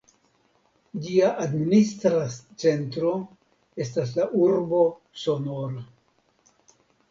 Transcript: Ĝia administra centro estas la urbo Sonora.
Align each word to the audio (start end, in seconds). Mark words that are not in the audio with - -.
Ĝia 1.03 1.27
administra 1.43 2.21
centro 2.65 3.13
estas 3.87 4.17
la 4.23 4.27
urbo 4.49 4.83
Sonora. 5.27 5.87